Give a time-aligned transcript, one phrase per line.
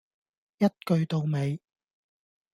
[0.57, 1.61] 一句到尾